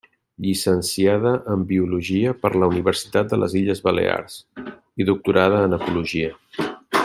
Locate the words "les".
3.43-3.55